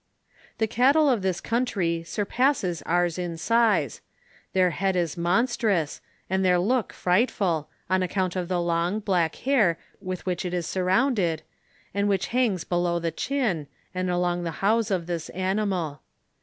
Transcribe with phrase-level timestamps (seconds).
[0.57, 4.01] The cattle of this country surpass ours in size;
[4.53, 9.77] their head is monstrous, and their look frightful, on account of the long, black hair
[10.01, 11.43] with which it is surrounded,
[11.93, 16.01] and which hangs be low the chin, and along the houghs of this animal.